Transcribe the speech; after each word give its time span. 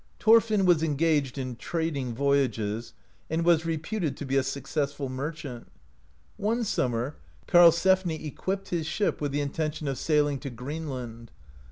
Thorfmn 0.19 0.65
was 0.65 0.81
engaged 0.81 1.37
in 1.37 1.55
trading 1.57 2.15
voyages, 2.15 2.93
and 3.29 3.45
was 3.45 3.67
reputed 3.67 4.17
to 4.17 4.25
be 4.25 4.35
a 4.35 4.41
successful 4.41 5.09
merchant. 5.09 5.67
One 6.37 6.63
sum 6.63 6.93
mer 6.93 7.17
Karlsefni 7.47 8.25
equipped 8.25 8.69
his 8.69 8.87
ship, 8.87 9.21
with 9.21 9.31
the 9.31 9.41
intention 9.41 9.87
of 9.87 9.99
sailing 9.99 10.39
to 10.39 10.49
Greenland. 10.49 11.29